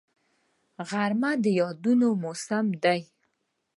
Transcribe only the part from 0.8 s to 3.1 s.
غرمه د یادونو موسم دی